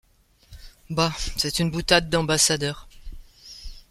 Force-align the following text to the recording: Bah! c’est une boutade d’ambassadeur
Bah! 0.89 1.13
c’est 1.37 1.59
une 1.59 1.69
boutade 1.69 2.09
d’ambassadeur 2.09 2.87